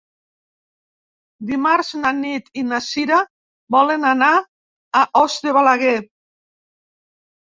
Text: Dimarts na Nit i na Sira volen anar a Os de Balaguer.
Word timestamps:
Dimarts 1.49 1.91
na 2.05 2.11
Nit 2.21 2.47
i 2.61 2.63
na 2.69 2.79
Sira 2.85 3.19
volen 3.75 4.07
anar 4.13 4.31
a 5.01 5.05
Os 5.21 5.37
de 5.45 5.53
Balaguer. 5.59 5.93